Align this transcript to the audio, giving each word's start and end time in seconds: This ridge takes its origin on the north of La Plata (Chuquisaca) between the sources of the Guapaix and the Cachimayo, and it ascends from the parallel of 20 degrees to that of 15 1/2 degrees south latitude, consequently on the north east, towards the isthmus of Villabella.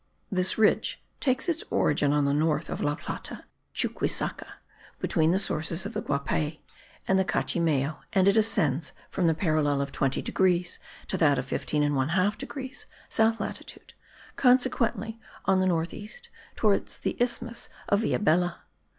This 0.31 0.57
ridge 0.57 1.03
takes 1.19 1.47
its 1.47 1.63
origin 1.69 2.11
on 2.11 2.25
the 2.25 2.33
north 2.33 2.71
of 2.71 2.81
La 2.81 2.95
Plata 2.95 3.45
(Chuquisaca) 3.75 4.47
between 4.97 5.29
the 5.29 5.37
sources 5.37 5.85
of 5.85 5.93
the 5.93 6.01
Guapaix 6.01 6.57
and 7.07 7.19
the 7.19 7.23
Cachimayo, 7.23 7.97
and 8.11 8.27
it 8.27 8.35
ascends 8.35 8.93
from 9.11 9.27
the 9.27 9.35
parallel 9.35 9.79
of 9.79 9.91
20 9.91 10.19
degrees 10.23 10.79
to 11.07 11.17
that 11.17 11.37
of 11.37 11.45
15 11.45 11.83
1/2 11.91 12.35
degrees 12.39 12.87
south 13.09 13.39
latitude, 13.39 13.93
consequently 14.37 15.19
on 15.45 15.59
the 15.59 15.67
north 15.67 15.93
east, 15.93 16.29
towards 16.55 16.97
the 16.97 17.15
isthmus 17.19 17.69
of 17.87 18.01
Villabella. 18.01 18.61